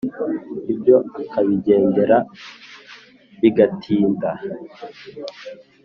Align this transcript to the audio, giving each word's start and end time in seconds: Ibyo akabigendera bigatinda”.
Ibyo 0.73 0.95
akabigendera 1.21 2.17
bigatinda”. 3.41 4.29